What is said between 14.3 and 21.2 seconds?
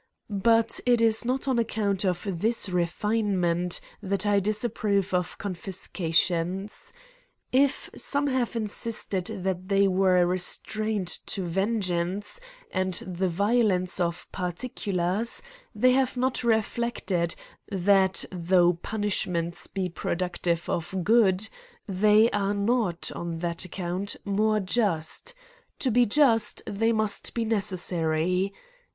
par ticulars, they have not reflected, that, though punishments be productive of